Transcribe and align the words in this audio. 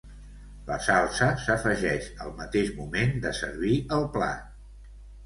La 0.69 0.77
salsa 0.85 1.27
s’afegeix 1.43 2.07
al 2.27 2.33
mateix 2.39 2.71
moment 2.79 3.13
de 3.27 3.35
servir 3.41 3.75
el 3.99 4.09
plat. 4.17 4.41